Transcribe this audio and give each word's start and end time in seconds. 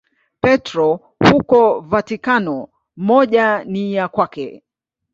Petro 0.41 1.11
huko 1.29 1.79
Vatikano, 1.81 2.67
moja 2.97 3.63
ni 3.63 3.93
ya 3.93 4.07
kwake. 4.07 4.63